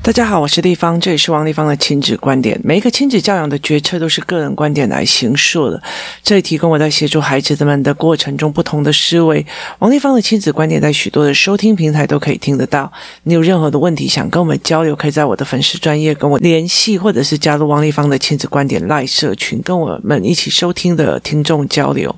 [0.00, 2.58] 大家好，我是丽芳，这里是王丽芳的亲子观点。
[2.64, 5.82] 每一个亲子教养的决策都是个人观点来形述的，
[6.22, 9.44] 这里提供我在协助孩子们的过程中不同的思维。
[9.80, 12.90] 王丽芳的亲子观点在许多的收听平台都可以听得到。
[13.24, 22.16] 你有任何的问题想跟我们交流，可以在我的粉丝专业跟我联系，或者是加入王丽芳的亲子观点赖社群，跟我们一起收听的听众交流。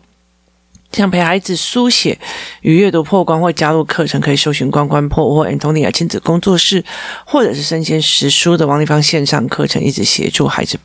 [0.93, 2.19] 想陪孩子书写
[2.63, 6.85] 与阅读破关，或加入课程，可以搜寻“关关破”或 Antonia 亲子工作室，
[7.25, 10.79] 或者是生鲜识书的王立芳线上课程，一直协助孩子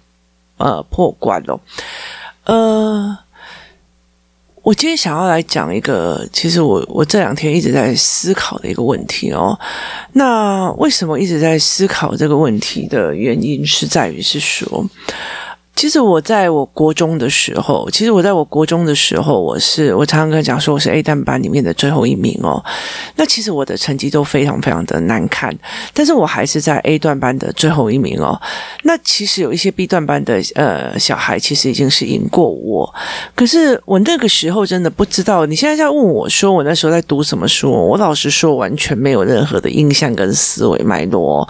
[0.57, 1.59] 呃破关哦。
[2.43, 3.17] 呃，
[4.61, 9.59] 我今天想要来讲一个，其实我我这两天一直在思考的一个问题哦。
[10.13, 14.85] 那为什么一直在思考这个问题的原因，是在于是说。
[15.75, 22.63] 其实我在我国中的时候，其实我在我国中的时候，我是我常常跟他讲说我是 A 段班里面的最后一名哦。
[23.17, 25.53] 那其实我的成绩都非常非常的难看，
[25.93, 28.39] 但是我还是在 A 段班的最后一名哦。
[28.83, 32.91] 那其实有一些 B 段班的呃小孩，其实已经是赢过我，
[33.35, 35.45] 可是我那个时候真的不知道。
[35.45, 41.47] 你现在在问我说我那时候在读什么书，我老实说完全没有任何的印象跟思维脉络。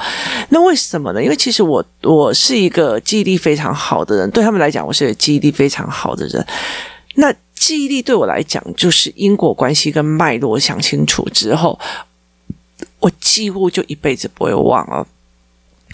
[0.49, 1.23] 那为什么呢？
[1.23, 4.14] 因为其实我我是一个记忆力非常好的。
[4.31, 6.45] 对他们来讲，我是记忆力非常好的人。
[7.15, 11.79] 那记忆力对我来讲，就是因果关系跟脉络想清楚之后，
[12.99, 15.07] 我几乎就一辈子不会忘了。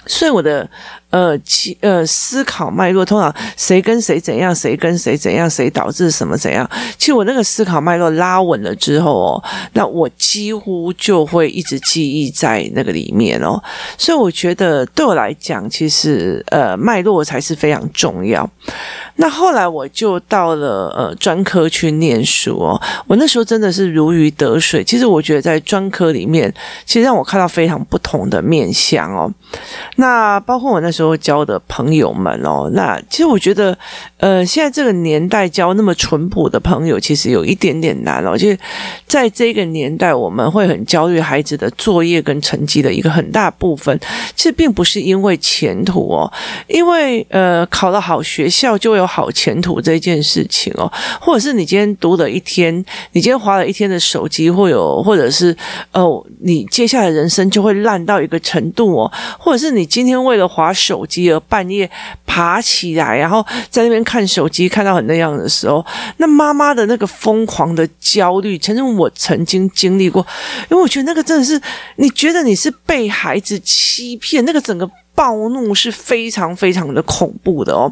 [0.05, 0.69] 所以我的。
[1.11, 1.37] 呃，
[1.81, 6.65] 呃思考脉络，通常谁跟谁怎样，谁跟谁怎样，谁导致什么怎样。
[6.97, 9.43] 其实我那个思考脉络拉稳了之后哦，
[9.73, 13.61] 那我几乎就会一直记忆在那个里面哦。
[13.97, 18.49] 所以我觉得对我来讲，其实呃脉络才是非常重要。
[19.17, 24.81] 那后来我就到了呃专科去念书哦，我那时候真的是如鱼得水。
[24.81, 26.53] 其实我觉得在专科里面，
[26.85, 29.29] 其实让我看到非常不同的面向哦。
[29.95, 31.11] 那包括我那时候。
[31.21, 33.77] 交的朋友们哦，那其实我觉得，
[34.17, 38.35] 呃，现在这个年代交那么淳朴的朋友，其实有一点点难哦。
[38.35, 38.57] 就是
[39.05, 43.95] 在这个年代，我们会很焦虑孩子的作业跟成绩的一个很大部分，
[44.35, 46.31] 其实并不是因为前途哦，
[46.67, 52.73] 因为呃，考了好学校就有好前途这件事情哦，或者是你今天读了一天，
[53.11, 55.55] 你今天滑了一天的手机，会有，或者是
[55.91, 60.91] 哦，你接下来人生就会烂到一个程度哦，或者是你你今天为了划手。
[60.91, 61.89] 手机而半夜
[62.25, 65.85] 爬起来，然后在那边看手机，看到很那样的时候，
[66.17, 70.21] 那妈妈的那个疯狂的焦虑，曾经我曾经经历过，
[70.69, 71.57] 因为我觉得那个真的是，
[71.95, 74.89] 你觉得你是被孩子欺骗，那个整个。
[75.13, 77.91] 暴怒是非常非常的恐怖的哦，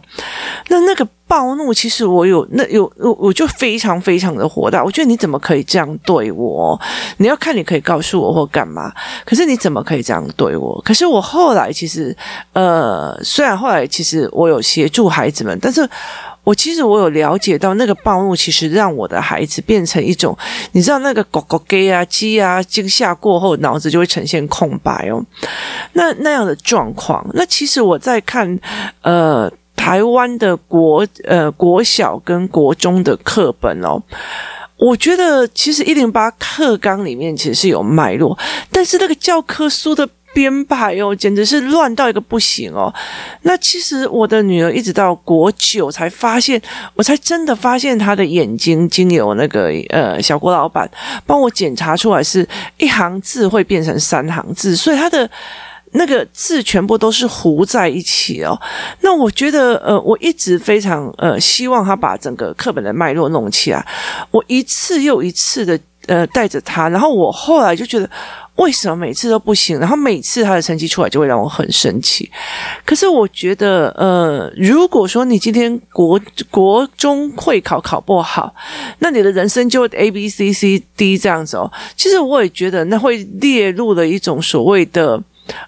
[0.69, 6.79] 那那个暴怒其实我有那有我我就非常非常的火大，我觉得你怎么可以这样对我？
[7.17, 8.91] 你要看你可以告诉我或干嘛，
[9.25, 10.81] 可是你怎么可以这样对我？
[10.83, 12.15] 可是我后来其实
[12.53, 15.87] 呃，虽然后来其实我有协助孩子们，但是。
[16.49, 20.35] 我其实我有了解到，那个暴怒其实让我的孩子变成一种，
[20.71, 25.23] 你知道那个狗狗 gay 啊鸡啊惊吓过后，脑子就会呈现空白哦。
[25.93, 28.59] 那那样的状况，那其实我在看
[29.03, 34.01] 呃台湾的国呃国小跟国中的课本哦，
[34.77, 38.35] 我觉得其实一零八课纲里面其实是有脉络，
[38.71, 40.09] 但是那个教科书的。
[40.33, 42.93] 编排哦，简直是乱到一个不行哦。
[43.41, 46.61] 那其实我的女儿一直到国九才发现，
[46.95, 50.89] 我才真的发现她的眼睛经由那个呃小郭老板
[51.25, 52.47] 帮我检查出来是
[52.77, 55.29] 一行字会变成三行字，所以她的
[55.93, 58.55] 那个字全部都是糊在一起哦。
[59.01, 63.83] 那我觉得呃，我一直非常呃希望他把整个课本的脉络弄起来。
[64.29, 68.09] 我一次又一次的呃带着他，然后我后来就觉得。
[68.59, 69.79] 为什么每次都不行？
[69.79, 72.29] 然后每次他的成绩出来就会让我很生气。
[72.83, 76.19] 可是我觉得，呃，如果说你今天国
[76.51, 78.53] 国中会考考不好，
[78.99, 81.71] 那你的人生就 A B C C D 这样子哦。
[81.95, 85.23] 其实我也觉得那会列入了一种所谓的，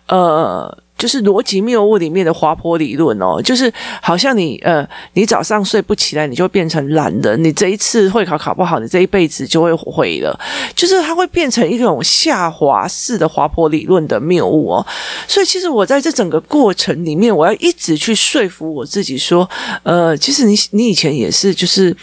[0.08, 0.78] 呃。
[1.02, 7.44] 就是逻辑谬误里面的滑坡理论哦，就是好像你呃，你早上睡不起来，你就变成懒人。
[7.44, 10.40] 你这一次会考考不好，你这一辈子就会毁了。
[10.76, 14.86] 就是它会变成一种下滑式的滑坡理论的谬误哦。
[15.28, 19.50] 所以其实我在这整个过程里面，我要一直去说服我自己说，
[19.82, 21.97] 呃，其实你你以前也是就是。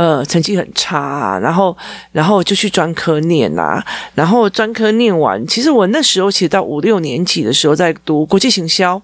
[0.00, 1.76] 呃，成绩很差啊，然后，
[2.10, 9.02] 然后就去专科念啊，然后专科念完，其实我那时候其实到五六年级的时候，在读国际行销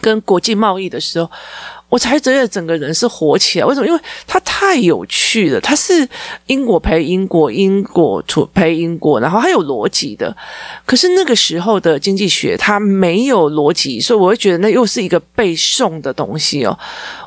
[0.00, 1.30] 跟国际贸易的时候，
[1.88, 3.66] 我才觉得整个人是活起来。
[3.66, 3.86] 为什么？
[3.86, 6.06] 因为它太有趣了，它是
[6.46, 8.22] 因果陪因果，因果
[8.52, 10.36] 陪因果，然后还有逻辑的。
[10.84, 16.76] 可是那个时候的经济学它没有逻辑，所以我会觉得那又是一个背诵的东西哦。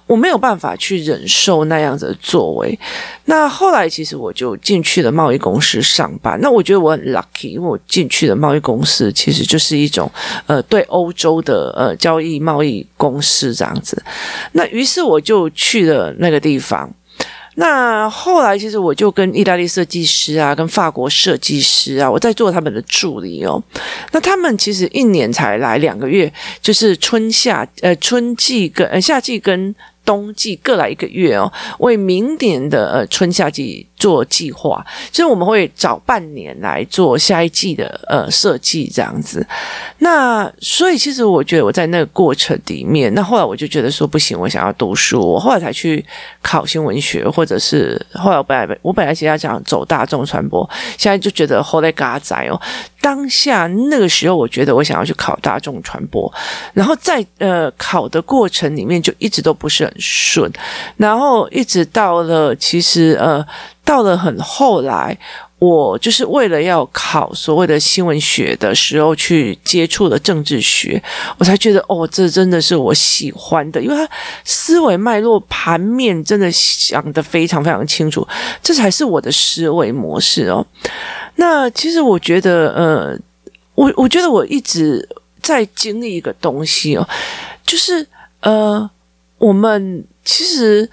[0.05, 2.77] 我没有办法去忍受那样子的作为。
[3.25, 6.39] 那后来其实我就进去了贸易公司上班。
[6.41, 10.11] 那我觉得我很 lucky，因为我进去的贸易公司其实就是一种
[10.47, 14.01] 呃对欧洲的呃交易贸易公司这样子。
[14.53, 16.89] 那于是我就去了那个地方。
[17.55, 23.61] 那后来其实我就跟意大利设计师啊，跟法国设计师啊，我在做他们的助理哦。
[24.11, 26.31] 那他们其实一年才来两个月，
[26.61, 29.75] 就是春夏呃春季跟呃夏季跟。
[30.05, 39.45] 冬季各来一个月哦，为明年的呃春夏季做计划，所以我们会找半年来做下一季的呃设计这样子。
[39.99, 46.03] 那所以其实我觉得我在那个过程里面，那后来我就觉得说不行，我想要读书，我后来才去
[46.41, 50.67] 考新闻学，或者是后来我本来我本来其实要讲走大众传播，
[50.97, 52.59] 现在就觉得后来嘎仔哦。
[53.01, 56.31] 当下那个时候，我觉得我想要去考大众传播，
[56.73, 60.51] 然后在呃考的过程里面就一直都不是很顺，
[60.97, 63.45] 然后一直到了其实呃
[63.89, 65.17] 到了很后来，
[65.57, 71.01] 我就是为了要考所谓的新闻学的时候去接触了政治学，
[71.39, 74.07] 我才觉得哦，这真的是我喜欢的，因为他
[74.45, 78.27] 思维脉络盘面真的想得非常非常清楚，
[78.61, 80.63] 这才是我的思维模式哦。
[81.37, 83.19] 那其实我觉得，呃，
[83.73, 85.03] 我我觉得我一直
[85.41, 87.09] 在经历一个东西哦，
[87.65, 88.05] 就是
[88.41, 88.87] 呃，
[89.39, 90.87] 我们其实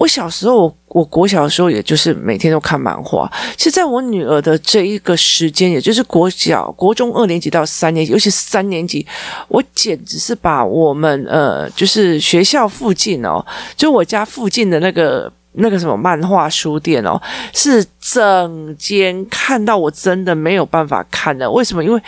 [0.00, 3.30] 我小时候，我我国小的时候，也就是每天都看漫画。
[3.54, 9.06] 其实，在我女儿的这一个时间，也就是国小、国中二年级到三年级，尤其是三年级，
[9.48, 13.44] 我简直是把我们呃，就是学校附近哦，
[13.76, 15.30] 就我家附近的那个。
[15.54, 17.20] 那个什么漫画书店哦，
[17.52, 21.50] 是整间看到我真的没有办法看的。
[21.50, 21.82] 为什么？
[21.82, 22.00] 因为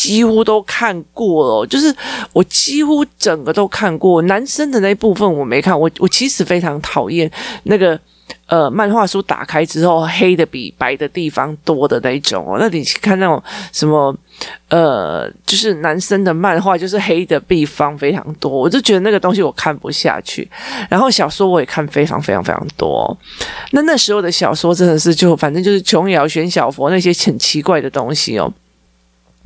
[0.00, 1.94] 几乎都看过了，就是
[2.32, 4.22] 我几乎整个都看过。
[4.22, 7.30] 男生的那部分我没看，我我其实非常讨厌
[7.64, 7.98] 那个。
[8.46, 12.56] 呃，漫画书打开之后，黑的比白的地方多的那种哦。
[12.60, 13.40] 那你去看那种
[13.72, 14.14] 什么，
[14.68, 20.48] 呃，就是男生的漫画，就是黑的地方非常多，我就觉得那个东西我看不下去。
[20.88, 23.16] 然后小说我也看非常非常非常多。
[23.70, 28.52] 那那时候的小说真的是就反正就是琼瑶、玄小佛那些很奇怪的东西哦。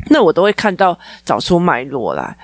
[0.07, 2.37] 那我都会看到找出脉络来。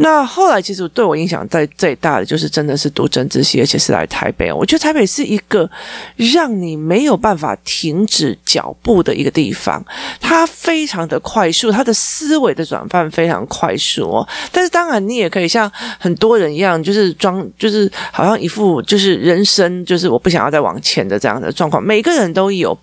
[0.00, 4.52] 那后来其实对我影响在最大的就是真的是读政治系，而且是来台北。
[4.52, 5.68] 我觉得台北是一个
[6.16, 9.84] 让你没有办法停止脚步的一个地方，
[10.20, 14.28] 它非常的快速，它的思维的转换非常快速哦。
[14.52, 22.78] 但是当然你也可以像很多人一样，就是装，就是好像一副就是人生就是我不想要再往前的这样的状况，每个人都有。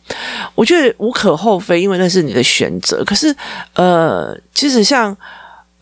[0.54, 3.02] 我觉得无可厚非，因为那是你的选择。
[3.06, 3.34] 可是
[3.74, 5.16] 呃，其实像。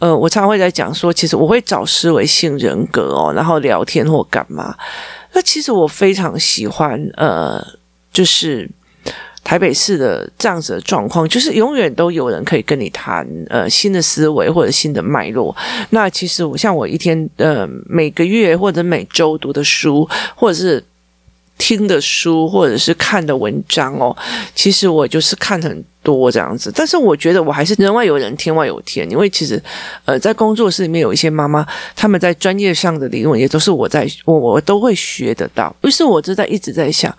[0.03, 4.75] 呃，我常常会在讲说，其实我会找思维性人格哦，然后聊天或干嘛。
[5.31, 7.65] 那其实我非常喜欢，呃，
[8.11, 8.69] 就是
[9.45, 15.55] 台北市的这样子的状况，就是永远都有人可以跟你谈呃新的思维或者新的脉络。
[15.91, 20.83] 那其实我像我一天呃每个月或者每周读的书，或者是
[21.57, 24.13] 听的书，或者是看的文章哦，
[24.53, 29.09] 其实我就是看很多这样子，但是我觉得我还是人外有人，天外有天。
[29.09, 29.61] 因为其实，
[30.05, 35.73] 呃，在工作室里面有一些妈妈，他们在专业上的理论也都是我在我我都会学得到。
[35.81, 37.15] 于是我就在一直在想，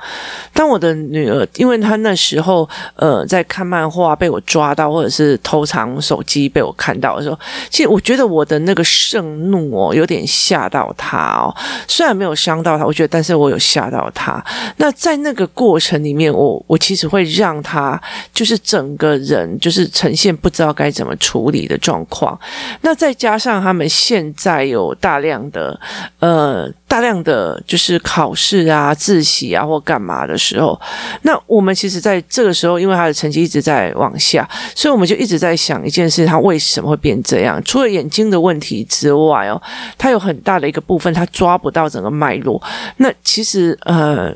[0.52, 7.38] 当我的女儿，因为她那时候呃在看漫画被我抓到，或者是偷藏手机被我看到的时候，
[7.70, 11.54] 其实我觉得我的那个盛怒哦，有点吓到她哦。
[11.88, 14.44] 虽然没有伤到她，我觉得，但是我有吓到她。
[14.76, 18.00] 那在那个过程里面，我我其实会让她
[18.32, 18.58] 就是。
[18.74, 22.36] 整个人就是呈现不知道该怎么处理的状况，
[22.80, 25.78] 那再加上他们现在有大量的
[26.18, 30.80] 呃大量的就是考试啊、自习啊或干嘛的时候，
[31.22, 37.60] 那我们其实在这个时候，因为他的成绩一直在往下，所以我们就一直在想一件事：他为什么会变这样？
[37.64, 39.60] 除了眼睛的问题之外哦，
[39.98, 42.62] 他有很大的一个部分他抓不到整个脉络。
[42.98, 44.32] 那其实呃。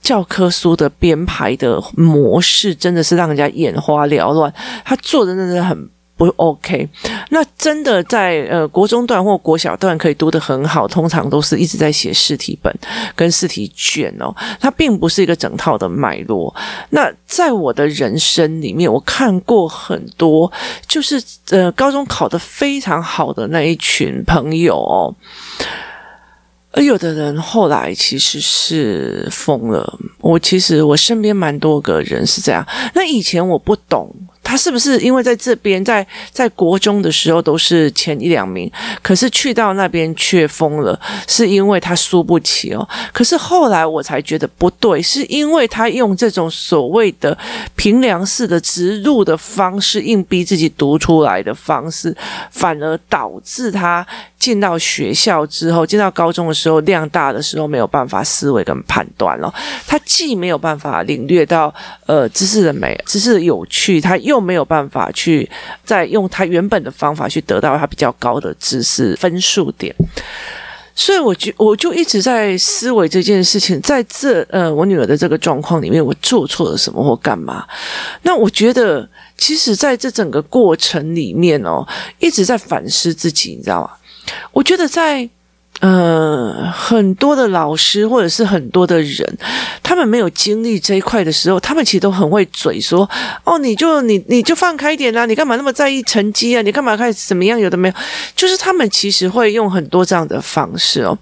[0.00, 4.50] 教科书的编排的模式真的是让人家眼花缭乱，
[4.82, 5.76] 他做的真的很
[6.18, 6.86] 不 OK。
[7.30, 12.74] 那真的在呃国中段或国小段可以读得很好，通常都是一直在写试题本
[13.14, 16.54] 跟试题卷哦，它并不是一个整套的脉络。
[16.90, 20.50] 那在我的人生里面，我看过很多，
[20.88, 25.14] 就是呃高中考得非常好的那一群朋友哦。
[26.72, 29.98] 而有的人后来其实是疯了。
[30.20, 32.66] 我其实我身边蛮多个人是这样。
[32.94, 34.14] 那以前我不懂。
[34.48, 42.88] 他是不是因为在这边，在在国中的时候都是前一两名，可是去到那边却疯了，是因为他输不起哦。
[43.12, 47.36] 可是后来我才觉得不对，是因为他用这种所谓的
[47.76, 52.16] 评量式的植入的方式，硬逼自己读出来的方式，
[52.50, 54.06] 反而导致他
[54.38, 59.52] 进到学校之后，进到高中的时候，量大的时候没有办法思维跟判断了。
[59.86, 61.74] 他既没有办法领略到
[62.06, 65.48] 呃知识的美，知识的有趣，他又没有办法去
[65.84, 69.94] 再用他原本的方法去得到他比较高的知识分数点，
[70.94, 77.66] 所以我就我就一直在思维这件事情，在这呃我女儿的这个状况里面，我做错了什么或干嘛？
[78.22, 81.86] 那我觉得，其实在这整个过程里面哦，
[82.18, 83.90] 一直在反思自己，你知道吗？
[84.52, 85.28] 我觉得在。
[85.80, 89.38] 呃，很多的老师或者是很多的人，
[89.80, 93.08] 他们没有经历这一块的时候，他们其实都很会嘴说
[93.46, 96.62] ：“哦，你就你你就放开一点啦，你干嘛那么在意成绩啊？
[96.62, 97.60] 你干嘛开始怎么样？
[97.60, 97.94] 有的没有，
[98.34, 101.16] 就是他们其实会用很多这样的方式哦。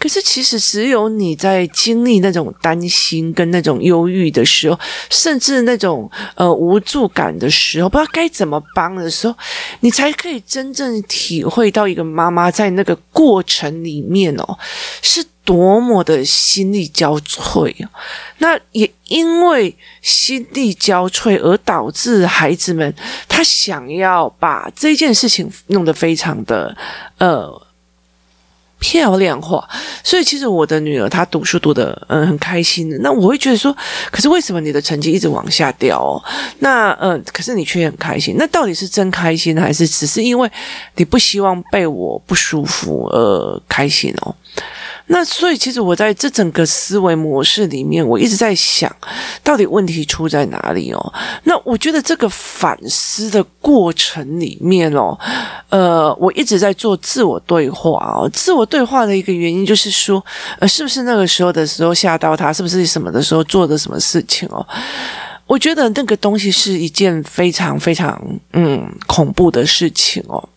[0.00, 4.76] 可是其实只有你在经历那种担心跟那种忧郁的时候，
[5.10, 9.34] 甚至那种呃无助感的时候，不知道该怎么帮的时候，
[9.78, 14.02] 你才可以真正体会到一个妈妈在那个过程里。
[14.12, 14.58] 面哦，
[15.00, 17.74] 是多么的心力交瘁。
[18.38, 22.94] 那也因为心力交瘁而导致孩子们
[23.28, 26.76] 他想要把这件事情弄得非常的
[27.18, 27.66] 呃
[28.82, 29.66] 漂亮化，
[30.02, 32.90] 所以其实我的女儿她读书读得嗯很开心。
[33.00, 33.74] 那我会觉得说，
[34.10, 36.20] 可是为什么你的成绩一直往下掉哦？
[36.58, 40.50] 那嗯、可是你却很开心，那到底是真开心还是只是因为
[40.96, 44.34] 你不希望被我不舒服而开心哦？
[45.12, 48.90] 那所以，其实我在这整个思维模式里面，我一直在想，
[49.44, 51.12] 到底问题出在哪里哦？
[51.44, 55.16] 那我觉得这个反思的过程里面哦，
[55.68, 58.26] 呃，我一直在做自我对话哦。
[58.32, 60.24] 自我对话的一个原因就是说，
[60.58, 62.50] 呃，是不是那个时候的时候吓到他？
[62.50, 64.66] 是不是什么的时候做的什么事情哦？
[65.46, 68.18] 我觉得那个东西是一件非常非常
[68.54, 70.48] 嗯恐怖的事情哦。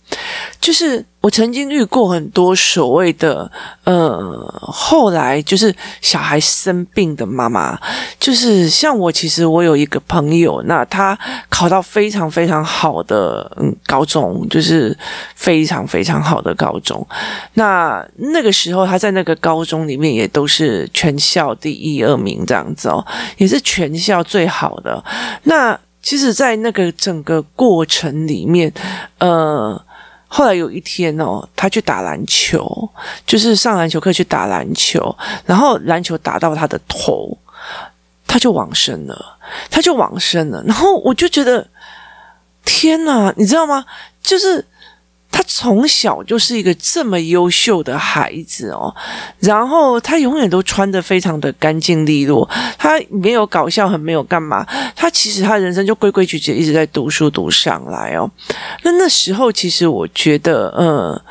[0.61, 3.49] 就是我曾经遇过很多所谓的
[3.83, 4.19] 呃，
[4.61, 7.77] 后来就是小孩生病的妈妈，
[8.19, 11.17] 就是像我，其实我有一个朋友，那他
[11.49, 13.49] 考到非常非常好的
[13.85, 14.97] 高中，就是
[15.35, 17.05] 非常非常好的高中。
[17.53, 23.05] 那那个时候他在那个高中里面也都是全校第一二名这样子哦，
[23.37, 25.03] 也是全校最好的。
[25.43, 28.73] 那其实，在那个整个过程里面，
[29.19, 29.84] 呃。
[30.35, 32.89] 后来有一天哦，他去打篮球，
[33.25, 35.15] 就是上篮球课去打篮球，
[35.45, 37.37] 然后篮球打到他的头，
[38.27, 39.37] 他就往生了，
[39.71, 40.61] 他就往生了。
[40.67, 41.65] 然后我就觉得，
[42.65, 43.85] 天哪，你知道吗？
[44.21, 44.65] 就是。
[45.35, 48.95] 他从小就是一个这么优秀的孩子哦，
[49.41, 54.65] 然后他永远都穿得非常的干净利落，他没有搞笑，很没有干嘛，
[54.95, 58.31] 他其实他人生就规规矩矩一直在读书读上来哦。
[58.83, 61.21] 那那时候其实我觉得，嗯，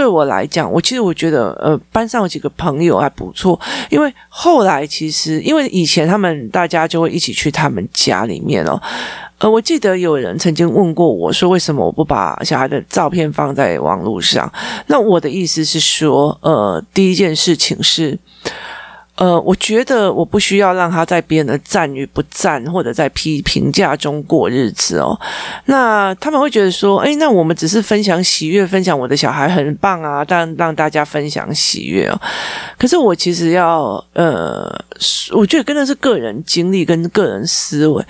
[0.00, 8.80] 对我来讲，我其实我觉得，呃，班上有几个朋友还不错，因为后来其实因为以前他们大家就会一起去他们家里面哦。
[9.40, 14.50] 呃，我记得有人曾经问过我说，为什么我不把小孩的照片放在网络上？
[14.86, 18.18] 那我的意思是说，呃，第一件事情是。
[19.20, 25.14] 呃，我觉得我不需要让他在别人的赞与不赞，或者在批评价中过日子哦。
[25.66, 32.18] 那他们会觉得说，哎，那我们只是分享喜悦，分享我的小孩很棒啊，但让大家分享喜悦哦。
[32.78, 34.74] 可是我其实要，呃，
[35.32, 38.02] 我觉得真的是个人经历跟个人思维。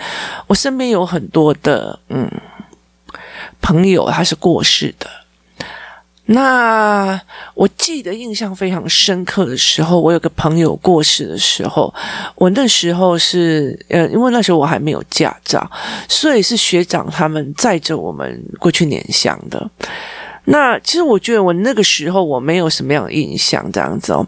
[0.46, 2.30] 我身边有很多的，嗯，
[3.60, 5.08] 朋友他是过世的。
[6.32, 7.20] 那
[7.54, 11.92] 我记得印象非常深刻的时候，我有个朋友过世的时候，
[12.36, 15.68] 我那时候是呃，因为那时候我还没有驾照，
[16.08, 19.68] 所以是学长他们载着我们过去拈香的。
[20.44, 24.24] 那其实我觉得我那个时候我没有什么样的印象这样子哦，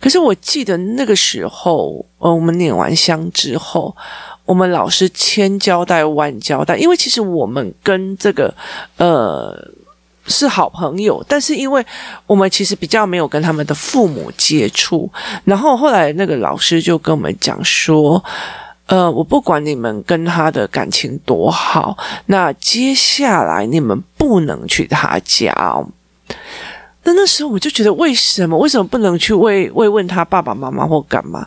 [0.00, 3.94] 可是我记得那个时候，呃，我们拈完香之后，
[4.44, 8.54] 我们老师千交代万交代，因为其实我们跟这个
[8.98, 9.68] 呃。
[10.26, 11.84] 是好朋友，但是因为
[12.26, 15.10] 我们其实比较没有跟他们的父母接触，
[15.44, 18.22] 然后后来那个老师就跟我们讲说，
[18.86, 21.96] 呃，我不管你们跟他的感情多好，
[22.26, 25.84] 那接下来你们不能去他家。
[27.02, 31.46] 那那时候我就觉得，为什么为什么不能去慰慰问他爸爸妈妈或干嘛？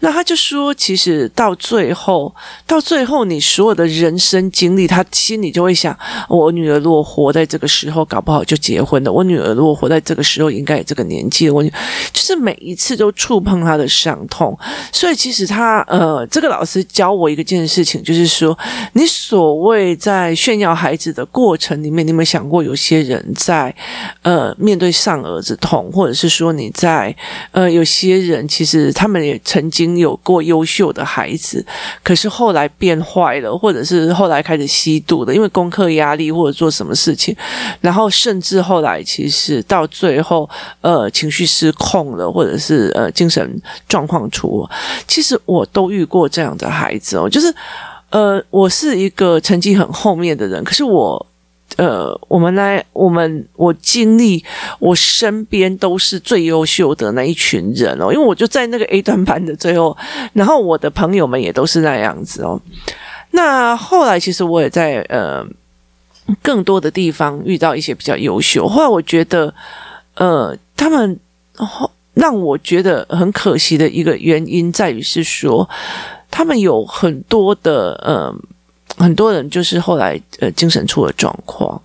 [0.00, 2.32] 那他就说，其实到最后，
[2.66, 11.54] 到最后，你所有的人生经历，他心里就会想：我女儿如果活在这个时候，搞不好就结婚了；我女儿如果活在这个时候，应该也这个年纪了。
[11.54, 11.70] 我就
[12.14, 14.56] 是每一次都触碰他的伤痛。
[14.92, 18.56] 所以，其实他呃，这个老师教我一个件事情，就是说，
[18.92, 23.74] 你所谓在炫耀孩子的过程里面，你有没有想过，有些人在
[24.20, 24.89] 呃面对。
[24.90, 27.14] 上儿子痛，或者是说你在
[27.52, 31.64] 呃，有些人其实他们也曾经有过优秀的孩子，
[32.02, 37.34] 可是后来变坏了，或者是后来开始吸毒的，因为功课压力或者做什么事情，
[37.80, 40.48] 然后甚至后来其实到最后
[40.80, 44.68] 呃情绪失控了，或者是呃精神状况出，
[45.06, 47.54] 其实我都遇过这样的孩子哦，就是
[48.10, 51.26] 呃我是一个成绩很后面的人，可是我。
[51.76, 54.44] 呃，我们来，我们我经历，
[54.80, 59.96] 我身边都是最优秀的那一群人哦，因为我就在那个 A 段班的最后，
[60.32, 62.60] 然后我的朋友们也都是那样子哦。
[63.30, 65.46] 那后来其实我也在呃
[66.42, 69.54] 更多的地方遇到一些比较优秀，后来我觉得
[70.16, 71.18] 呃他们
[72.14, 75.70] 让我觉得很可惜的一个原因在于是说，
[76.30, 78.34] 他们有很多的呃。
[79.00, 81.80] 很多人就是后来呃精神出了状况，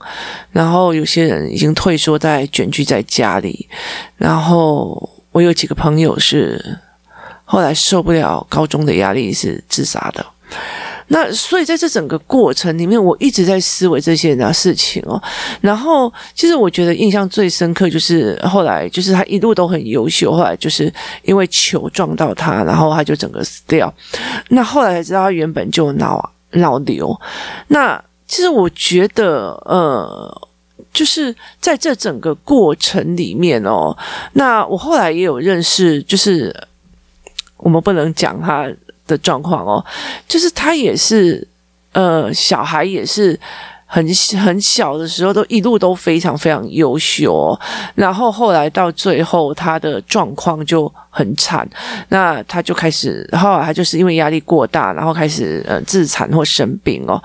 [0.51, 3.67] 然后有些人已经退缩在卷居在家里，
[4.17, 6.77] 然后我有几个朋友是
[7.45, 10.25] 后来受不了高中的压力是自杀的。
[11.07, 15.21] 那所以在这整个过程里面，我一直在思维这些人的事情哦。
[15.61, 20.91] 然后其实我觉得印象最深刻就是后来就是他一路都很优秀，后来就是
[21.23, 23.93] 因为球撞到他，然后他就整个死掉。
[24.49, 26.29] 那后来才知道他原本就脑啊。
[26.55, 27.19] 老刘，
[27.67, 30.41] 那其实我觉得，呃，
[30.91, 33.95] 就是在这整个过程里面哦，
[34.33, 36.55] 那我后来也有认识，就是
[37.57, 38.69] 我们不能讲他
[39.07, 39.83] 的状况哦，
[40.27, 41.47] 就是他也是，
[41.93, 43.39] 呃，小孩也是。
[43.95, 44.05] 很
[44.43, 47.59] 很小的时候，都一路都非常非常优秀哦，
[47.95, 51.65] 然后后来到最后，他的状况就很惨，
[52.09, 57.23] 那他就开始，后来他就是因为压力过大，然后开始呃自残或生病哦。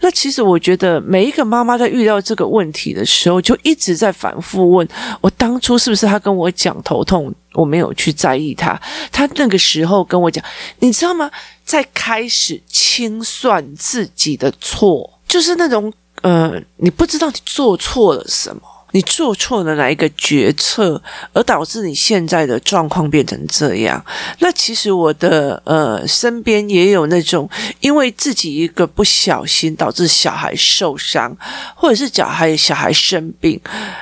[0.00, 4.86] 那其实我觉得每一个妈妈在遇到这个问题的时候，就一直在反复问：
[5.22, 8.78] 我当初是不是他跟我讲头痛，我没有去在意他？
[9.10, 10.44] 他那个时候跟我讲，
[10.80, 11.30] 你知道吗？
[11.64, 15.08] 在开始清算自己的错。
[15.28, 15.90] 就是那种，
[16.22, 21.00] 呃，你不知道你做错了什么，你做错了哪一个决策，
[21.32, 24.04] 而导致你现在的状况变成这样。
[24.38, 27.48] 那其实我的呃身边也有那种，
[27.80, 31.36] 因为自己一个不小心导致小孩受伤，
[31.74, 33.60] 或者是小孩小孩生病，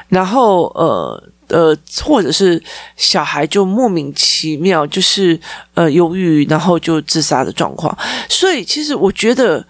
[0.09, 2.63] 然后呃呃，或者是
[2.97, 5.41] 小孩就莫名其妙就是
[5.75, 7.97] 呃忧郁，然后就自杀的状况。
[8.29, 9.65] 所以其实我觉得。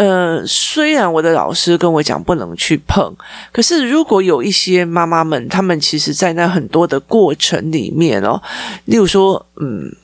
[0.00, 3.14] 呃，虽然我的老师跟我讲不能去碰，
[3.52, 8.40] 可是如果有一些妈妈们，她们其实在那很多的过程里面哦，
[8.86, 9.94] 例如说，嗯，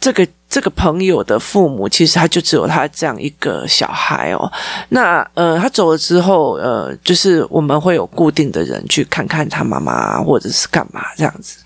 [0.00, 4.48] 这个这个朋友的父母，其实他就只有他这样一个小孩哦。
[4.90, 11.58] 那呃，他走了之后，呃，就是我们会有固定的人去看看他妈妈，或者是干嘛这样子。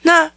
[0.00, 0.30] 那。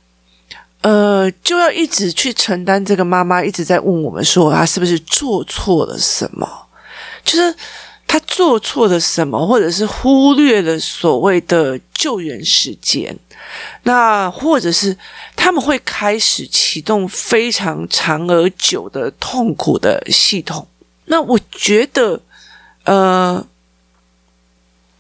[0.82, 6.48] 呃，就要一直去承担这个妈妈一直在问我们说，她是不是做错了什么？
[7.24, 7.56] 就是
[8.08, 13.16] 她做错了什么，或者是忽略了所谓的救援时间，
[13.84, 14.98] 那或者是
[15.36, 20.68] 他们会开始启动非常长而久的痛苦的系统。
[21.06, 22.20] 那我觉得，
[22.86, 23.46] 呃，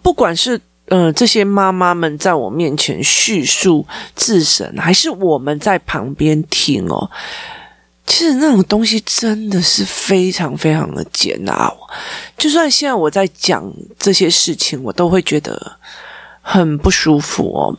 [0.04, 0.62] 不管是。
[0.93, 7.10] 嗯、呃，这些妈妈们在我面前叙述自省，还是我们在旁边听哦。
[8.06, 11.73] 其实那种东西真的是非常非常的煎熬。
[12.38, 15.77] 就算现在我在讲这些事情，我都会觉得
[16.41, 17.77] 很不舒服哦。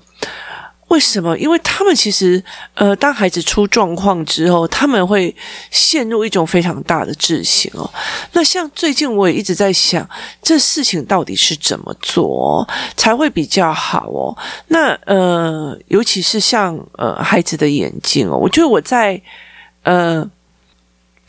[0.93, 1.37] 为什么？
[1.39, 2.43] 因为他们其实，
[2.75, 5.35] 呃，当孩子出状况之后，他们会
[5.71, 7.91] 陷入一种非常大的自省哦。
[8.33, 10.07] 那像最近我也一直在想，
[10.43, 14.37] 这事情到底是怎么做才会比较好哦？
[14.67, 19.19] 那呃，尤其是像呃孩子的眼睛哦，我觉得我在
[19.85, 20.29] 呃。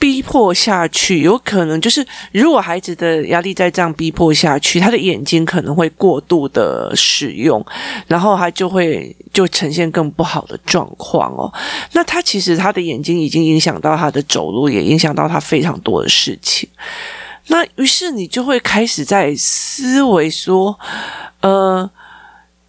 [0.03, 7.65] 逼迫下去，有可能就是如果孩子的压力再这样逼迫下去，他的眼睛可能会过度的使用，
[8.05, 11.49] 然后他就会就呈现更不好的状况哦。
[11.93, 16.67] 那他其实他的眼睛已经影响到他的走路，也影响到他非常多的事情。
[17.47, 20.77] 那于是你就会开始在思维说，
[21.39, 21.89] 呃。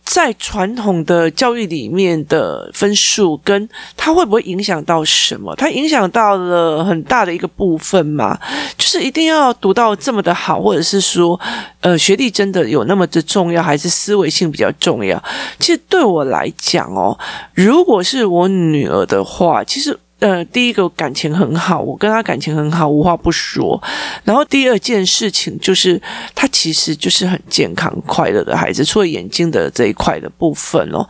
[0.05, 5.55] 在传统的教育里面的分数，跟它会不会影响到什么？
[5.57, 8.38] 它影响到了很大的一个部分嘛，
[8.77, 11.40] 就是一定要读到这么的好，或者是说，
[11.81, 15.21] 呃，学历真的有那么的重要，还是思维性比较重要？
[15.59, 17.19] 其实对我来讲哦，
[17.55, 19.99] 如果是我女儿的话，其实。
[20.25, 23.79] 呃，第一个感情很好，我跟他感情很好，无话不说。
[24.25, 26.01] 然后第二件事情就是，
[26.35, 31.07] 他其实就是很健康快乐的孩子，除了眼睛的这一块的部分哦。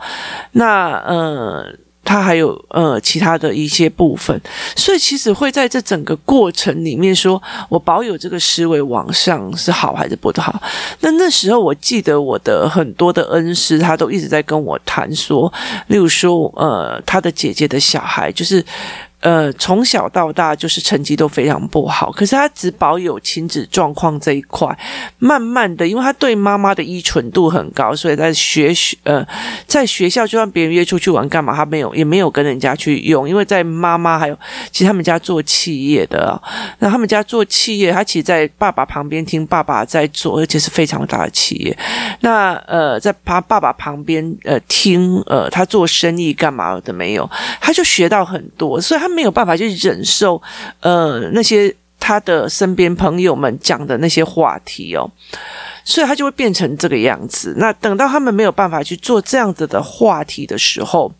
[0.51, 1.65] 那呃，
[2.03, 4.37] 他还有呃其他的一些部分，
[4.75, 10.61] 所以其实会在这整个过程里面说，我保有这个思维往上是好还是不好？
[10.99, 15.51] 那那时候我记得我的很多的恩师，他都一直在跟我谈说，
[15.87, 18.61] 例如说呃，他的姐姐的小孩就是。
[19.25, 24.77] 呃，从小到大就是成绩都非常不好，可是他只保有亲子状况这一块。
[25.17, 29.27] 慢慢的，因为他对妈妈的依存度很高，所以在学学呃，
[29.65, 34.37] 在学校就算别人约出去玩干嘛，他没有也没有跟人家去用，因为在妈妈还有
[34.71, 36.39] 其实他们家做企业的，
[36.77, 41.75] 那他们家做企业，他其实在爸爸旁边听爸爸在做，而且是非常大的企业。
[42.19, 47.27] 那呃，在他爸爸旁边呃听呃他做生意干嘛的没有，
[47.59, 49.14] 他就学到很多，所以他们。
[49.15, 50.41] 没有办法去忍受，
[50.81, 55.09] 呃，那些他的身边朋友们讲的那些话题哦，
[55.83, 57.55] 所以他就会变成这个样子。
[57.57, 61.11] 那等到他们没有办法去做这样子的话题的时候，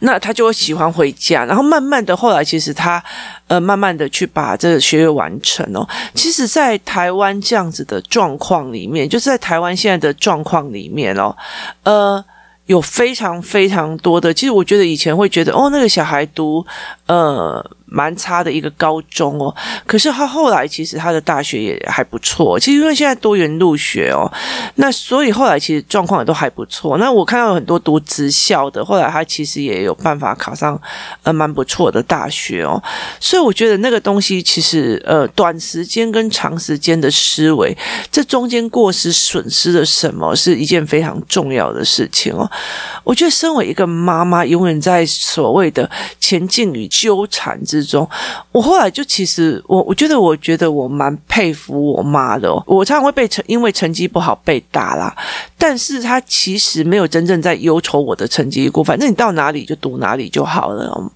[0.00, 1.46] 那他就会喜欢回家。
[1.46, 3.02] 然后慢慢的，后来其实他
[3.46, 5.88] 呃，慢慢的去把这个学业完成哦。
[6.12, 11.34] 其实，在台湾这样子的状况里面，就是在台湾现在的状况里面哦，
[11.84, 12.24] 呃。
[12.68, 16.64] 有非常非常多的，其实我觉得以前会觉得哦，那个小孩读
[17.06, 19.54] 呃蛮差的一个高中哦，
[19.86, 22.58] 可是他后来其实他的大学也还不错。
[22.58, 24.30] 其实因为现在多元入学哦，
[24.76, 26.98] 那所以后来其实状况也都还不错。
[26.98, 30.80] 那我看到有很多读职校的，后来他其实也有办法考上
[31.22, 32.82] 呃蛮不错的大学哦。
[33.18, 37.76] 所以我觉得那个东西其实呃短时间跟长时间的思维，
[38.10, 42.50] 这中间过失损失了什么，是一件非常重要的事情哦。
[43.04, 48.08] 我觉得身为一个妈妈，永远在所谓的前进与纠缠之之中。
[48.52, 52.52] 我后来就其实，我我觉得，我觉得我蛮佩服我妈的。
[52.66, 55.14] 我常常会被成因为成绩不好被打啦，
[55.56, 58.82] 但是她其实没有真正在忧愁我的成绩过。
[58.82, 61.10] 反正你到哪里就读哪里就好了。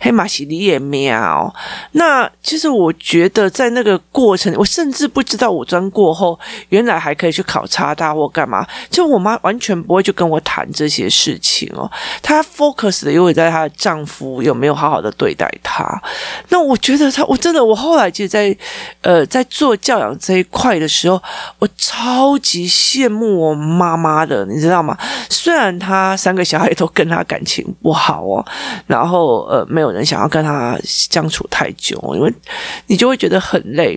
[0.00, 1.54] 黑马西里也喵。
[1.92, 8.66] 那其实我觉得在那个过程，我甚至不知道五专过后，原来还可以去考插大或干嘛。
[8.90, 11.90] 就我妈完全不会去跟我谈这些事情哦。
[12.22, 16.00] 她 focus 的因为在她的丈夫有没有好好的对待她。
[16.48, 18.56] 那我觉得她，我真的，我后来其实在
[19.02, 21.22] 呃在做教养这一块的时候，
[21.58, 24.96] 我超级羡慕我妈妈的，你知道吗？
[25.30, 28.44] 虽然她三个小孩都跟她感情不好哦，
[28.86, 29.53] 然后。
[29.54, 32.32] 呃，没有人想要跟他相处太久，因为
[32.88, 33.96] 你就会觉得很累。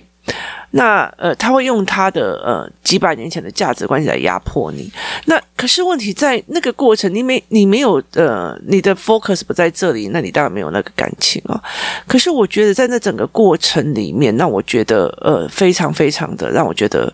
[0.70, 4.92] 那呃，他会用他的呃几百年前的价值关系来压迫你。
[5.24, 11.60] 那可是问题在那个过程，你没你没有呃，你的 focus 不在这里，那你当然没有那个感情啊。
[12.06, 17.12] 可是我觉得在那整个过程里面，让我觉得呃非常非常的让我觉得。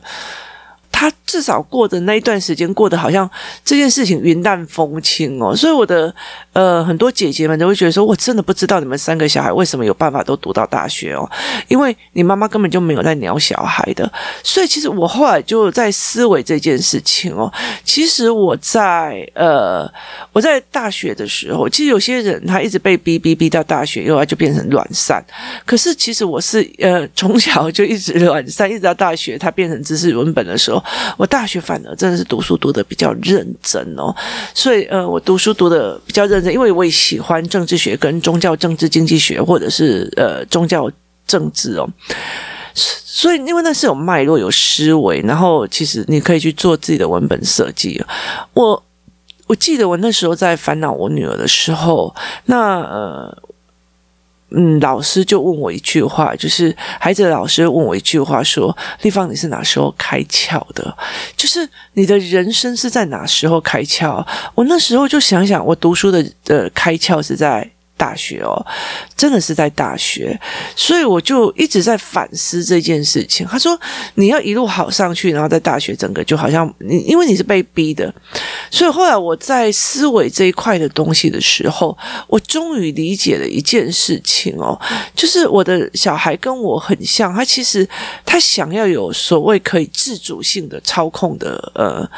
[1.04, 3.28] 他至少过的那一段时间，过得好像
[3.62, 6.14] 这件事情云淡风轻哦，所以我的
[6.54, 11.30] 呃很多姐姐们都会觉得说，我真的不知道你们三个小孩为什么有办法都读到大学哦，
[11.68, 14.10] 因为你妈妈根本就没有在鸟小孩的，
[14.42, 17.52] 所以其实我后来就在思维这件事情哦，
[17.84, 19.86] 其实我在呃
[20.32, 25.22] 我在大学的时候，其实有些人他一直被逼逼逼到大学，后来就变成软散，
[25.66, 30.82] 可是其实我是呃从小就一直软散，一直到大学他变成知识文本的时候。
[31.16, 34.14] 我大学反而真的是读书读得比较认真哦，
[34.54, 40.90] 所以呃，我读书读得比较认真，因为我也喜欢政治学跟宗教政治经济学，或者是呃宗教
[41.26, 41.88] 政治哦，
[42.74, 48.02] 所以因为那是有脉络、有思维，然后其实你可以去做自己的文本设计。
[48.52, 48.82] 我
[49.46, 52.14] 我记得我那时候在烦恼我女儿的时候，
[52.46, 53.38] 那呃。
[54.56, 60.96] 嗯，老师就问我一句话，就是孩子的老师问我一句话，说：“丽芳，你是哪时候开窍的？
[61.36, 67.68] 就是你的人生是在哪时候开窍？”我那时候就想想，我读书的呃开窍是在。
[67.96, 68.54] 大学哦，
[69.16, 70.38] 真的是在大学，
[70.74, 73.46] 所以我就一直在反思这件事情。
[73.46, 73.78] 他说
[74.16, 78.12] ：“你要一路好上去，然后在大学整个就好像你，因为你是被逼的。”
[78.70, 84.78] 所以后来我在思维这一块的东西的时候，我终于理解了一件事情哦，
[85.14, 87.88] 就是我的小孩跟我很像，他其实
[88.24, 92.10] 他想要有所谓可以自主性的操控的呃。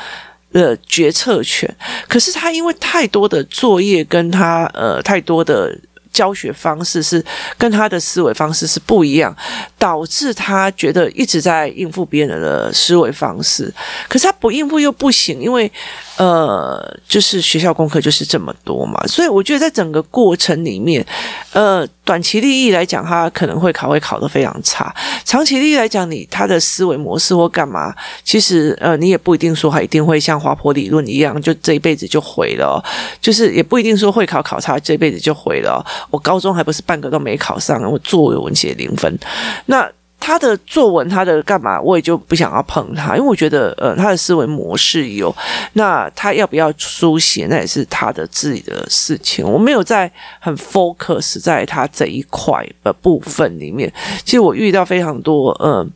[0.60, 1.72] 的决策权。
[2.08, 5.76] 可是他因为太多的作业，跟他呃太多的。
[6.12, 7.22] 教学方式是
[7.58, 9.36] 跟他的思维方式是不一样，
[9.78, 13.70] 导致他觉得一直在应付别人的思维方式，
[14.08, 15.70] 可是他不应付又不行，因为
[16.16, 21.04] 呃，就是学校功课就是这么多嘛，所以我觉得在整个过程里面，
[21.52, 24.86] 呃，短期利益来讲，他可能会考会考得非常差；
[25.24, 27.92] 长期利益来讲，你他的思维模式或干嘛，
[28.24, 32.82] 其实呃，你也不一定说他一定会像滑坡理论一样，就这一辈子就毁了，
[33.20, 35.84] 就是也不一定说会考考差，这辈子就毁了。
[36.08, 39.18] 我高中还不是半个都没考上，我作文写零分。
[39.66, 45.34] 那他的作文，他的干嘛，我也就不想要碰他，因为我觉得，呃，他的思维模式有，
[45.74, 49.46] 那他要不要书写，那也是他的自己的事情。
[49.46, 53.92] 我没有在很 focus 在他这一块的部分里面。
[54.24, 55.88] 其实我遇到非常多，嗯、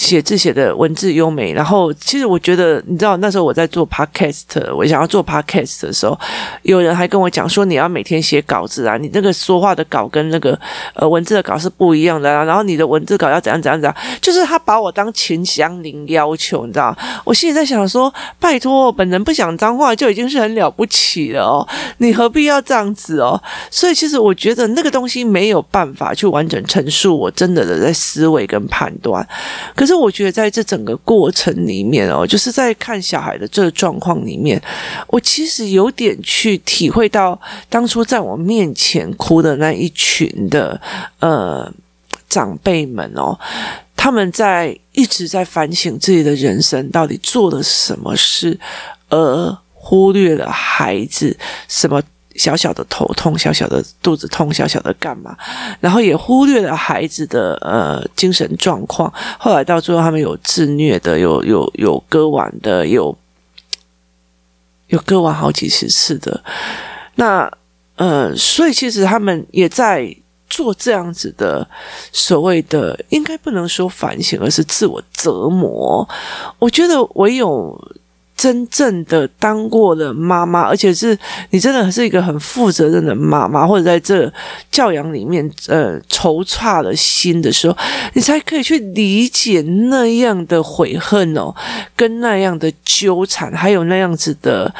[0.00, 6.18] 写字写的文字优美，然后其实我觉得，你知道那时候我在做 podcast，我想要做 podcast 的时候，
[6.62, 10.58] 有人还跟我讲说，你要每天写稿子啊，你那个说话的稿跟那个
[10.94, 16.96] 呃文字的稿是不一样的啊，然后你的文字稿要怎样怎样怎样，就是他把我当秦祥林要求，你知道？
[17.22, 23.38] 我心里在想说，拜托，本人不讲脏话就已经是很了不起了哦，你何必要这样子哦？
[23.70, 29.28] 所以其实我觉得那个东西没有办法去完整陈述我真的的在思维跟判断，
[29.76, 29.89] 可是。
[29.90, 34.62] 其实我觉得，在这整个过程里面哦，就是在看小孩的这个状况里面，
[35.08, 37.36] 我其实有点去体会到
[37.68, 40.80] 当初在我面前哭的那一群的
[41.18, 41.68] 呃
[42.28, 43.36] 长辈们哦，
[43.96, 48.56] 他们在一直在反省自己的人生到底做了什么事，
[49.08, 52.00] 而忽略了孩子什么。
[52.36, 55.36] 小小的头痛，小小的肚子痛，小小的干嘛？
[55.80, 59.12] 然后也忽略了孩子的呃精神状况。
[59.38, 63.16] 后来到最后，他们有自虐的，有有有割腕的，有
[64.86, 66.42] 有割腕好几十次的。
[67.16, 67.52] 那
[67.96, 70.16] 呃，所以其实他们也在
[70.48, 71.68] 做这样子的
[72.12, 76.08] 所谓的，应该不能说反省，而是自我折磨。
[76.58, 77.76] 我觉得唯有。
[78.40, 81.16] 真正的当过了妈妈，而且是
[81.50, 84.32] 你真的是一个很负责任的妈妈，或者在这
[84.70, 87.76] 教养里面呃抽岔了心的时候，
[88.14, 91.54] 你才可以去理解那样的悔恨哦，
[91.94, 94.74] 跟那样的纠缠，还有那样子的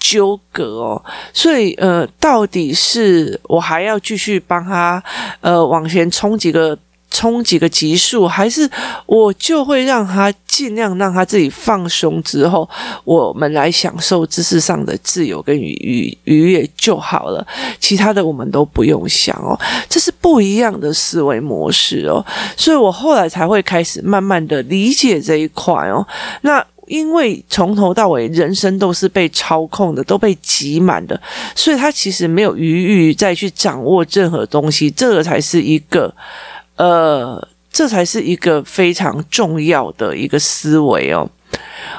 [0.00, 1.04] 纠葛哦。
[1.32, 5.00] 所以呃，到底是我还要继续帮他
[5.40, 6.76] 呃往前冲几个？
[7.14, 8.68] 冲几个级数，还是
[9.06, 12.68] 我就会让他尽量让他自己放松之后，
[13.04, 17.46] 我们来享受知识上的自由跟愉愉愉悦就好了。
[17.78, 19.56] 其他的我们都不用想哦，
[19.88, 22.24] 这是不一样的思维模式哦。
[22.56, 26.04] 所以我后来才会开始慢慢的理解这一块哦。
[26.40, 31.18] 那因为从头到尾人生都是被操控的，都被挤满的，
[31.54, 36.12] 所以他其实没有余裕再去掌握任何东西，这个才是一个。
[36.76, 41.28] 呃，这才是一个非常重要的一个思维哦。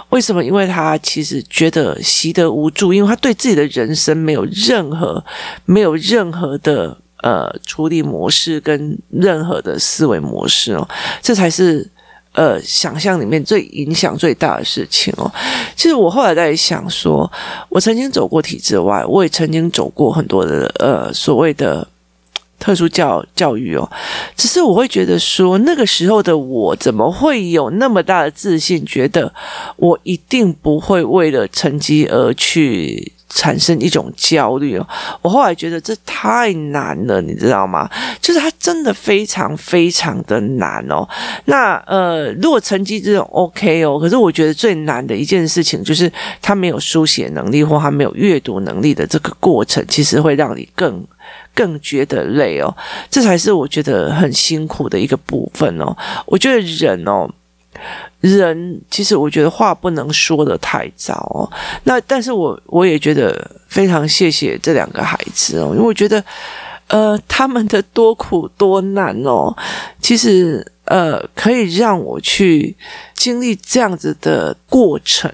[0.09, 0.43] 为什么？
[0.43, 5.23] 因为他其实觉得习得无助，因为他对自己的人生没有任何、
[5.63, 10.85] 没有任何的呃处理模式跟任何的思维模式哦。
[11.21, 11.89] 这才是
[12.33, 15.31] 呃想象里面最影响最大的事情哦。
[15.75, 17.31] 其实我后来在想说，
[17.69, 21.87] 我曾经走过体制外，我也曾经走过很多的呃所谓的。
[22.65, 23.87] 特殊教教育哦，
[24.35, 29.31] 只是我会觉得说，那个时候的我怎么会有那么大的自信，觉得
[29.75, 34.87] 我一定不会为了成绩而去产生一种焦虑哦。
[35.21, 37.89] 我后来觉得这太难了，你知道吗？
[38.21, 41.07] 就是它真的非常非常的难哦。
[41.43, 46.09] 那呃，如果成绩这种 OK 哦，可是我觉得最难的一件事情就是
[46.41, 51.05] 他没有书写能力或他没有阅读能力的这个过程，其实会让你更。
[51.55, 52.75] 更觉得累哦，
[53.09, 55.95] 这才是我觉得很辛苦的一个部分哦。
[56.25, 57.27] 我觉得人哦，
[58.21, 61.49] 人其实我觉得话不能说的太早哦。
[61.83, 66.23] 那但是我我也觉得非常谢谢这两个孩子哦，因为我觉得
[66.87, 69.55] 呃他们的多苦多难哦，
[69.99, 70.65] 其实。
[70.85, 72.75] 呃，可以让我去
[73.15, 75.27] 经历这样子的过程，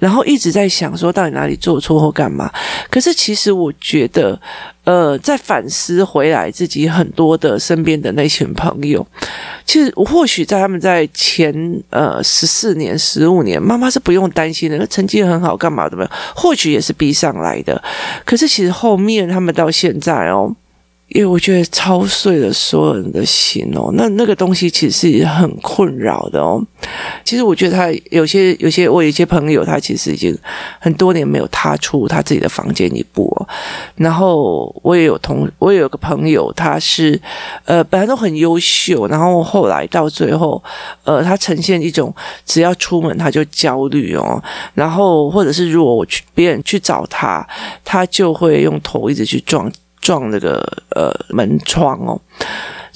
[0.00, 2.52] 然后一直在想说到底哪里做错或干嘛。
[2.90, 4.36] 可是其实我觉得，
[4.82, 9.06] 呃，在反思回来自己很多的身边的那群朋友，
[9.64, 11.54] 其实或许在他们在前
[11.90, 17.80] 呃十四年、十五年，妈妈是不用担心的，那成绩很好干嘛的，或许也是逼上来的。
[18.24, 20.52] 可是其实后面他们到现在哦。
[21.08, 26.60] 因为我觉得操碎了所有人的心哦，那那个东西其实是很困扰的哦。
[27.24, 30.36] 其实我觉得他有些有些我有一些朋友，他其实已经
[30.80, 33.48] 很多年没有踏出他自己的房间一步哦。
[33.94, 37.18] 然后我也有同我也有个朋友，他是
[37.64, 40.62] 呃本来都很优秀，然后后来到最后
[41.04, 42.12] 呃他呈现一种
[42.44, 44.42] 只要出门他就焦虑哦，
[44.74, 47.46] 然后或者是如果我去别人去找他，
[47.84, 49.70] 他就会用头一直去撞。
[50.06, 52.20] 撞那个呃门窗哦。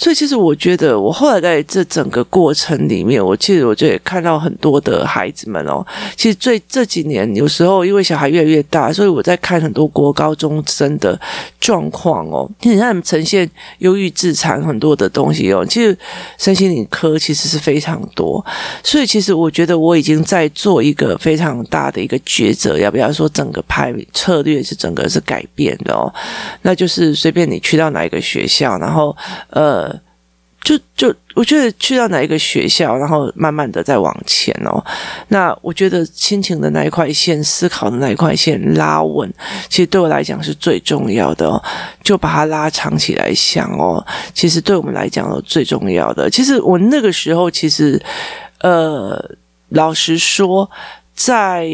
[0.01, 5.87] 所以，其实我觉得，我后来在这整个过程里面，我其实我就也看到很多的孩子们哦。
[6.17, 11.21] 其实，最这几年，有时候因为小孩越来越大，所以我在看很多国高中生的
[11.61, 12.51] 状况哦。
[12.63, 13.49] 你看他们呈现
[13.81, 15.67] 忧郁、自残很多的东西哦。
[15.69, 15.95] 其实，
[16.39, 18.43] 身心灵科其实是非常多。
[18.83, 26.11] 所以，其实我觉得我已经在做一个非常大的一个抉择，要不要说整个派策略是整个是改变的哦？
[26.63, 29.15] 那就是随便你去到哪一个学校，然后
[29.51, 29.89] 呃。
[30.71, 34.81] 就就我觉得去到哪一个学校，然后慢慢的再往前哦。
[35.27, 39.29] 那我觉得亲情的那一块线，思考的那一块线拉稳，
[39.69, 41.61] 其实对我来讲是最重要的哦。
[42.05, 46.31] 就把它拉长起来想哦，其实对我们来讲最重要的。
[46.31, 48.01] 其实我那个时候，其实
[48.61, 49.21] 呃，
[49.71, 50.71] 老实说，
[51.17, 51.69] 在。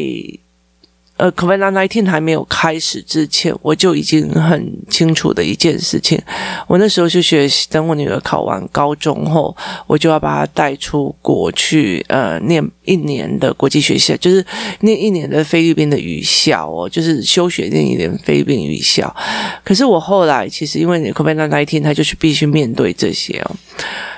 [1.17, 6.21] 呃，COVID-19 还没有开始之前，我就已经很清楚的一件事情。
[6.67, 9.55] 我那时候就学习，等我女儿考完高中后，
[9.87, 14.43] 我就要把她带出国去，呃，念一年的国际学校，就是
[14.79, 19.13] 念一年的菲律宾的语校哦，就是休学念一年菲律宾语校。
[19.63, 23.51] 可是我后来其实因为 COVID-19，他就是必须面对这些哦。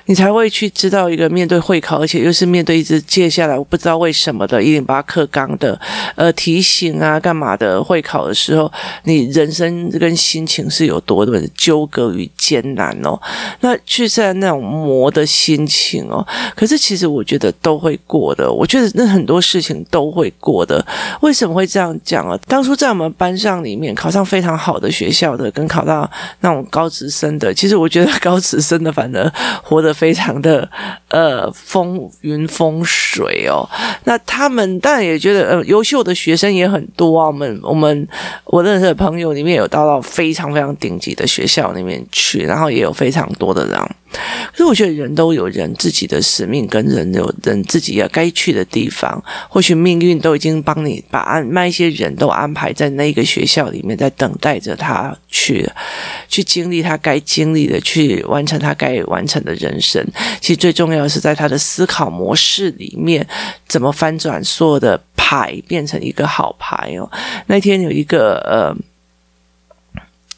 [0.06, 5.80] 你才会去知道一个面对会考，而且又是面对一直接下来我不知道为什么的一零八课纲的
[6.16, 8.72] 呃提醒啊干嘛的会考的时候，
[9.04, 13.20] 你人生跟心情是有多的纠葛与艰难哦。
[13.60, 18.52] 那去在那种磨的心情哦，可是其实我觉得都会过的。
[18.60, 20.86] 我觉得那很多事情都会过的。
[21.22, 22.38] 为什么会这样讲啊？
[22.48, 26.10] 当初在我们班上里面考上非常好的学校的，跟考到
[26.42, 29.32] 那种高职生的，其实我觉得 高职生的反而
[29.64, 29.94] 活得。
[30.00, 30.70] 非常的
[31.10, 33.68] 呃风云风水哦，
[34.04, 37.28] 那他们当然也觉得呃优秀的学生也很多啊。
[37.28, 38.08] 我们我们
[38.46, 43.80] 我认识的朋友里面有到到非常非常顶级的学校里面去，然后也有非常多的人。
[44.52, 49.24] 可是我觉得人都有人自己的使命，跟人有人自己要该去的地方。
[49.48, 55.70] 或许命运都已经帮你把安那一些人都安排在那个学校里面，在等待着他去
[56.28, 60.04] 去经历他该经历的，去完成他该完成的人生。
[60.42, 63.26] 其实最重要要是在他的思考模式里面，
[63.68, 67.10] 怎么翻转所有的牌变成一个好牌哦。
[67.48, 68.76] 那天有一个呃。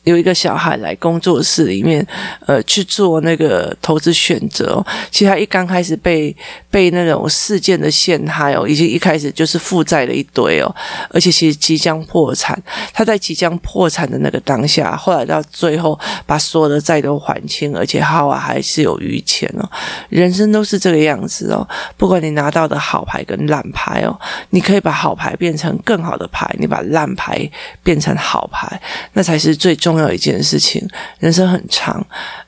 [0.04, 2.06] 有一个小孩来工作室里面，
[2.48, 4.84] 呃，去做那个投资选择。
[5.12, 6.36] 其实他一刚开始被
[6.72, 10.76] 被那种事件的陷害哦，已经一开始就是负债了一堆哦，
[11.10, 12.60] 而且其实即将破产。
[12.92, 19.70] 他在即将破产的那个当下，后来到最后把所有的债都还清，而且好啊，还是有余钱哦。
[20.10, 27.48] 人生都是这个样子哦，不管你拿到的好牌跟烂牌哦，你可以把好牌变成更好的牌，你把烂牌
[27.84, 28.82] 变成好牌，
[29.14, 29.91] 那才是最重。
[29.92, 30.88] 重要一件事情，
[31.20, 32.02] 人生很长，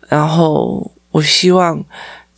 [0.08, 1.78] 然后我希望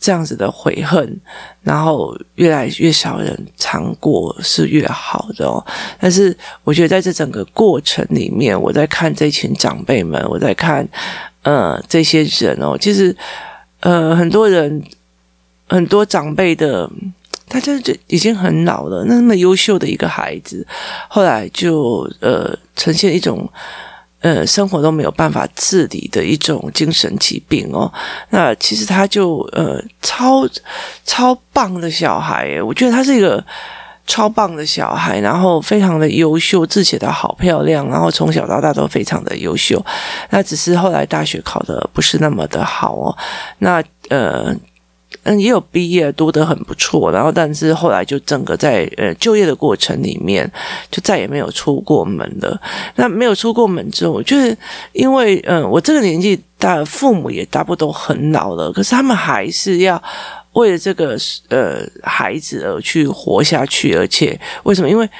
[0.00, 1.20] 这样子的悔恨，
[1.62, 5.64] 然后越来越少人尝过是越好的哦。
[6.00, 10.84] 但是我觉得在这整个过程里面，我在看这群长辈们，我在看
[11.42, 13.14] 呃这些人哦，其实
[13.78, 14.82] 呃很多人
[15.68, 16.90] 很多长辈的，
[17.48, 20.66] 他就就已经很老了，那么优秀的一个孩子，
[21.08, 23.48] 后来就呃呈现一种。
[24.26, 27.86] 呃，生活都没有办法自理的一种精神疾病哦。
[28.30, 30.44] 那其实他就呃超
[31.04, 33.44] 超棒的小孩，我觉得他是一个
[34.04, 39.80] 超棒的小孩，然后非常的优秀，字写得好漂亮，然后从小到大都非常的优秀。
[40.30, 43.16] 那只是后来大学考得不是那么的好哦。
[43.58, 44.52] 那呃。
[45.28, 50.48] 嗯，也有毕业，读得很不错，然后但是后来就整个在呃就业的过程里面，
[50.88, 52.60] 就再也没有出过门了。
[52.94, 54.56] 那没有出过门之后，就是
[54.92, 60.00] 因为嗯、我这个年纪大，父母也大部分都很老了，可是他们还是要
[60.52, 61.16] 为了这个
[61.48, 64.88] 呃孩子而去活下去，而且为什么？
[64.88, 65.10] 因为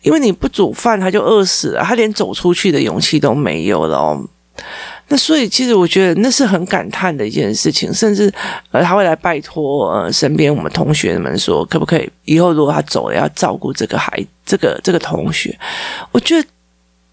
[0.00, 4.26] 因为你不煮饭，他就饿死了，他连走出去的勇气都没有了哦。
[5.08, 8.32] 那所以，其实我觉得那是很感叹的一件事情，甚至
[8.70, 15.56] 呃，他会来拜托呃身边我们同学们说，可不可以以后如果他走了，要照顾这个孩，这个这个同学。
[16.10, 16.48] 我觉得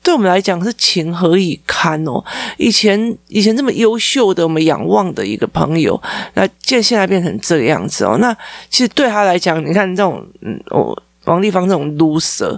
[0.02, 2.24] 对我们来讲是情何以堪哦！
[2.58, 6.02] 以前以前这么优秀的我们仰望的一个朋友，
[6.34, 8.18] 那现现在变成这个样子哦。
[8.20, 8.34] 那
[8.70, 12.58] 其实对他来讲，你看这种嗯，哦，王丽芳这种 loser。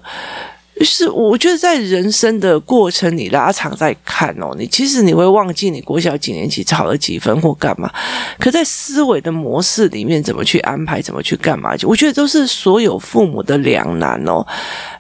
[0.84, 7.90] 就是我觉得在人生的过程你拉长在看哦，你其实你会忘记你国小几年级考了几分或干嘛，
[8.38, 14.46] 可在思维的模式里面怎么去安排，怎么去干嘛，我觉得都是所有父母的两难哦。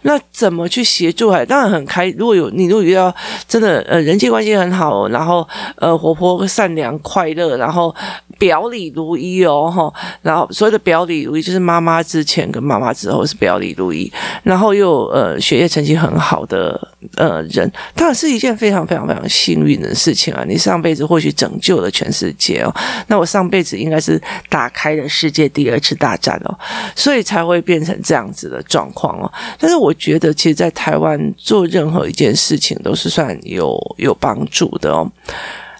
[0.03, 1.31] 那怎么去协助？
[1.31, 2.07] 还当然很开。
[2.17, 3.13] 如果有你，如果遇到
[3.47, 7.93] 真的呃人际关系很好，然后呃活泼、善良、快乐，然后
[8.37, 14.11] 表里如一哦哈，然后所谓的表里如一就是妈妈之前跟妈妈之后是表里如一，
[14.43, 16.79] 然后又呃学业成绩很好的
[17.15, 20.45] 呃人，当然是一件非常非常非常幸运的事情啊！
[20.47, 22.71] 你上辈子或许拯救了全世界哦，
[23.07, 26.59] 那我上辈子应该是打开了世界第二次大战哦，
[26.95, 29.31] 所以才会变成这样子的状况哦。
[29.57, 29.91] 但是我。
[30.03, 35.09] 觉得，其实，在台湾做任何一件事情都是算有有帮助的哦。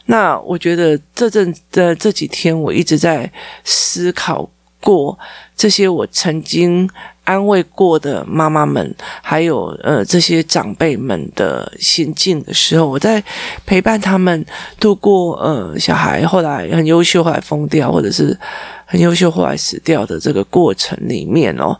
[0.06, 3.30] 那我觉得这阵的这几天，我一直在
[3.66, 4.50] 思考
[4.80, 5.20] 过
[5.58, 6.90] 这些我曾经
[7.24, 13.24] 安慰过的妈妈们，还有呃这些长辈们的心境的时候，我在
[13.66, 14.46] 陪伴他们
[14.80, 18.38] 度过呃小孩后来很优秀后来疯掉，或者是。
[18.86, 21.76] 很优秀，后来死掉的这个过程里面哦，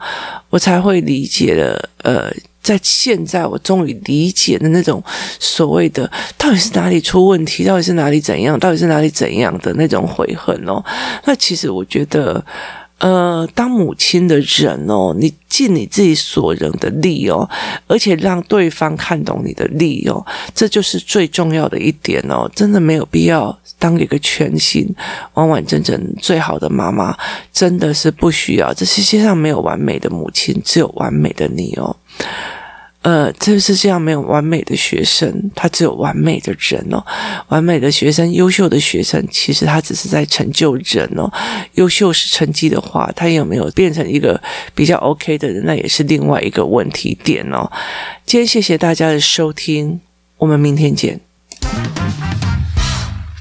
[0.50, 1.90] 我才会理解了。
[2.02, 5.04] 呃，在现在，我终于理解的那种
[5.40, 10.84] 所谓的到底是哪里出问题，到底是哪里怎样，到底是哪里怎样的那种悔恨哦。
[11.26, 12.44] 那其实我觉得。
[13.04, 17.50] 呃，当母亲的人哦，你尽你自己所能的力哦，
[17.86, 20.26] 而且让对方看懂你的力哦，
[20.56, 22.50] 这就是最重要的一点哦。
[22.56, 24.88] 真的没有必要当一个全心
[25.34, 27.14] 完完整整最好的妈妈，
[27.52, 28.74] 真的是不需要。
[28.74, 31.94] 这世界上没有完美的母亲，只有完美的你哦。
[33.04, 37.04] 呃，这个世界上没有完美的学生，他只有完美的人哦。
[37.50, 41.30] 完美的学生，优秀的学生，其实他只是在成就人哦。
[41.74, 44.42] 优秀是成绩的话，他有没有变成一个
[44.74, 47.70] 比较 OK 的人，那也是另外一个问题点哦。
[48.26, 50.00] 今天谢谢大家的收听，
[50.38, 51.20] 我们明天见。